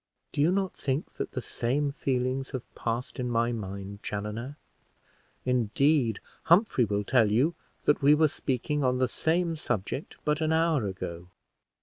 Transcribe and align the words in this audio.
"Do 0.31 0.41
you 0.41 0.51
not 0.51 0.73
think 0.73 1.11
that 1.17 1.33
the 1.33 1.41
same 1.43 1.91
feelings 1.91 2.49
have 2.53 2.73
passed 2.73 3.19
in 3.19 3.29
my 3.29 3.51
mind, 3.51 4.01
Chaloner? 4.01 4.55
Indeed, 5.45 6.19
Humphrey 6.45 6.85
will 6.85 7.03
tell 7.03 7.31
you 7.31 7.53
that 7.83 8.01
we 8.01 8.15
were 8.15 8.27
speaking 8.27 8.83
on 8.83 8.97
the 8.97 9.07
same 9.07 9.55
subject 9.55 10.17
but 10.25 10.41
an 10.41 10.51
hour 10.51 10.87
ago. 10.87 11.27